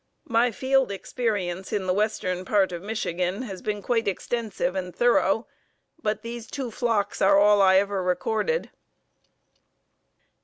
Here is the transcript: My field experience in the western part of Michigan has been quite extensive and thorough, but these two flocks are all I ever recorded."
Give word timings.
My 0.25 0.49
field 0.49 0.91
experience 0.91 1.71
in 1.71 1.85
the 1.85 1.93
western 1.93 2.43
part 2.43 2.71
of 2.71 2.81
Michigan 2.81 3.43
has 3.43 3.61
been 3.61 3.83
quite 3.83 4.07
extensive 4.07 4.73
and 4.75 4.95
thorough, 4.95 5.45
but 6.01 6.23
these 6.23 6.47
two 6.49 6.71
flocks 6.71 7.21
are 7.21 7.37
all 7.37 7.61
I 7.61 7.75
ever 7.75 8.01
recorded." 8.01 8.71